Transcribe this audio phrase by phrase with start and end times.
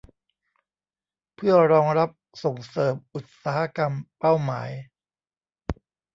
[1.35, 2.09] เพื่อรองรับ
[2.43, 4.69] ส่งเสริมอุตสาหกรรมเป้าหมาย